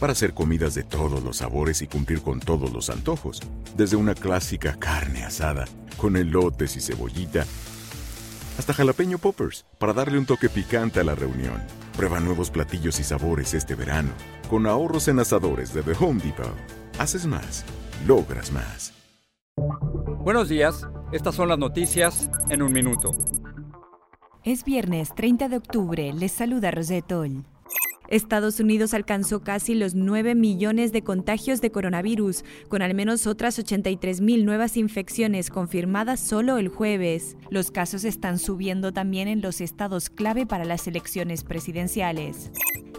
Para 0.00 0.12
hacer 0.12 0.34
comidas 0.34 0.74
de 0.74 0.82
todos 0.82 1.22
los 1.22 1.38
sabores 1.38 1.82
y 1.82 1.86
cumplir 1.86 2.20
con 2.20 2.40
todos 2.40 2.72
los 2.72 2.90
antojos. 2.90 3.40
Desde 3.76 3.96
una 3.96 4.14
clásica 4.14 4.76
carne 4.78 5.24
asada, 5.24 5.66
con 5.96 6.16
elotes 6.16 6.76
y 6.76 6.80
cebollita, 6.80 7.46
hasta 8.58 8.72
jalapeño 8.72 9.18
poppers, 9.18 9.64
para 9.78 9.92
darle 9.92 10.18
un 10.18 10.26
toque 10.26 10.48
picante 10.48 11.00
a 11.00 11.04
la 11.04 11.14
reunión. 11.14 11.62
Prueba 11.96 12.20
nuevos 12.20 12.50
platillos 12.50 13.00
y 13.00 13.04
sabores 13.04 13.54
este 13.54 13.74
verano, 13.74 14.10
con 14.48 14.66
ahorros 14.66 15.08
en 15.08 15.18
asadores 15.18 15.72
de 15.74 15.82
The 15.82 15.92
Home 16.00 16.22
Depot. 16.22 16.54
Haces 16.98 17.26
más, 17.26 17.64
logras 18.06 18.52
más. 18.52 18.92
Buenos 20.18 20.48
días, 20.48 20.86
estas 21.12 21.34
son 21.34 21.48
las 21.48 21.58
noticias 21.58 22.30
en 22.48 22.62
un 22.62 22.72
minuto. 22.72 23.16
Es 24.42 24.64
viernes 24.64 25.14
30 25.14 25.48
de 25.48 25.56
octubre, 25.56 26.12
les 26.12 26.32
saluda 26.32 26.70
Rosetol. 26.70 27.44
Estados 28.08 28.60
Unidos 28.60 28.94
alcanzó 28.94 29.40
casi 29.40 29.74
los 29.74 29.94
9 29.94 30.34
millones 30.34 30.92
de 30.92 31.02
contagios 31.02 31.60
de 31.60 31.70
coronavirus, 31.70 32.44
con 32.68 32.82
al 32.82 32.94
menos 32.94 33.26
otras 33.26 33.58
83 33.58 34.20
mil 34.20 34.44
nuevas 34.44 34.76
infecciones 34.76 35.50
confirmadas 35.50 36.20
solo 36.20 36.58
el 36.58 36.68
jueves. 36.68 37.36
Los 37.50 37.70
casos 37.70 38.04
están 38.04 38.38
subiendo 38.38 38.92
también 38.92 39.28
en 39.28 39.40
los 39.40 39.60
estados 39.60 40.10
clave 40.10 40.46
para 40.46 40.64
las 40.64 40.86
elecciones 40.86 41.44
presidenciales. 41.44 42.50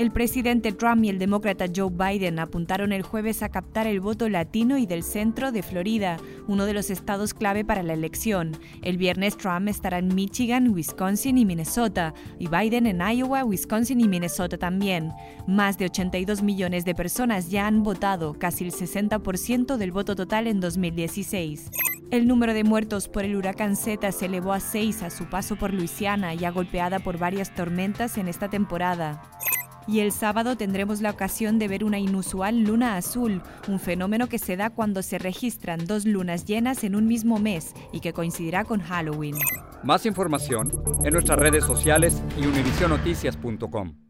El 0.00 0.12
presidente 0.12 0.72
Trump 0.72 1.04
y 1.04 1.10
el 1.10 1.18
demócrata 1.18 1.66
Joe 1.76 1.90
Biden 1.90 2.38
apuntaron 2.38 2.90
el 2.90 3.02
jueves 3.02 3.42
a 3.42 3.50
captar 3.50 3.86
el 3.86 4.00
voto 4.00 4.30
latino 4.30 4.78
y 4.78 4.86
del 4.86 5.02
centro 5.02 5.52
de 5.52 5.62
Florida, 5.62 6.16
uno 6.48 6.64
de 6.64 6.72
los 6.72 6.88
estados 6.88 7.34
clave 7.34 7.66
para 7.66 7.82
la 7.82 7.92
elección. 7.92 8.52
El 8.80 8.96
viernes 8.96 9.36
Trump 9.36 9.68
estará 9.68 9.98
en 9.98 10.14
Michigan, 10.14 10.72
Wisconsin 10.72 11.36
y 11.36 11.44
Minnesota, 11.44 12.14
y 12.38 12.48
Biden 12.48 12.86
en 12.86 13.02
Iowa, 13.02 13.44
Wisconsin 13.44 14.00
y 14.00 14.08
Minnesota 14.08 14.56
también. 14.56 15.12
Más 15.46 15.76
de 15.76 15.84
82 15.84 16.42
millones 16.42 16.86
de 16.86 16.94
personas 16.94 17.50
ya 17.50 17.66
han 17.66 17.82
votado, 17.82 18.32
casi 18.32 18.64
el 18.64 18.72
60% 18.72 19.76
del 19.76 19.92
voto 19.92 20.16
total 20.16 20.46
en 20.46 20.60
2016. 20.60 21.70
El 22.10 22.26
número 22.26 22.54
de 22.54 22.64
muertos 22.64 23.06
por 23.06 23.26
el 23.26 23.36
huracán 23.36 23.76
Z 23.76 24.10
se 24.12 24.24
elevó 24.24 24.54
a 24.54 24.60
6 24.60 25.02
a 25.02 25.10
su 25.10 25.26
paso 25.26 25.56
por 25.56 25.74
Luisiana, 25.74 26.32
ya 26.32 26.50
golpeada 26.50 27.00
por 27.00 27.18
varias 27.18 27.54
tormentas 27.54 28.16
en 28.16 28.28
esta 28.28 28.48
temporada. 28.48 29.30
Y 29.90 29.98
el 29.98 30.12
sábado 30.12 30.56
tendremos 30.56 31.00
la 31.00 31.10
ocasión 31.10 31.58
de 31.58 31.66
ver 31.66 31.82
una 31.82 31.98
inusual 31.98 32.62
luna 32.62 32.96
azul, 32.96 33.42
un 33.66 33.80
fenómeno 33.80 34.28
que 34.28 34.38
se 34.38 34.56
da 34.56 34.70
cuando 34.70 35.02
se 35.02 35.18
registran 35.18 35.84
dos 35.84 36.04
lunas 36.04 36.44
llenas 36.44 36.84
en 36.84 36.94
un 36.94 37.08
mismo 37.08 37.40
mes 37.40 37.74
y 37.92 37.98
que 37.98 38.12
coincidirá 38.12 38.62
con 38.64 38.80
Halloween. 38.80 39.34
Más 39.82 40.06
información 40.06 40.70
en 41.04 41.12
nuestras 41.12 41.40
redes 41.40 41.64
sociales 41.64 42.22
y 42.40 42.46
univisionoticias.com. 42.46 44.09